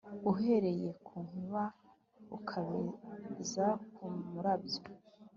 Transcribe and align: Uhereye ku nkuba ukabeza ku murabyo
Uhereye 0.31 0.89
ku 1.05 1.15
nkuba 1.27 1.63
ukabeza 2.37 3.65
ku 3.95 4.03
murabyo 4.29 4.81